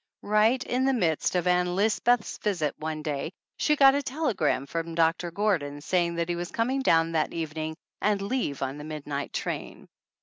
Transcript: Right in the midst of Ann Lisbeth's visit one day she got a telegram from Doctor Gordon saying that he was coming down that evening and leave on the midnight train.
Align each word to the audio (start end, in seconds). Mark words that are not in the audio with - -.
Right 0.23 0.63
in 0.63 0.85
the 0.85 0.93
midst 0.95 1.35
of 1.35 1.45
Ann 1.45 1.75
Lisbeth's 1.75 2.39
visit 2.39 2.73
one 2.79 3.03
day 3.03 3.31
she 3.57 3.75
got 3.75 3.93
a 3.93 4.01
telegram 4.01 4.65
from 4.65 4.95
Doctor 4.95 5.29
Gordon 5.29 5.79
saying 5.79 6.15
that 6.15 6.27
he 6.27 6.35
was 6.35 6.49
coming 6.49 6.81
down 6.81 7.11
that 7.11 7.33
evening 7.33 7.75
and 8.01 8.19
leave 8.19 8.63
on 8.63 8.79
the 8.79 8.83
midnight 8.83 9.31
train. 9.31 9.87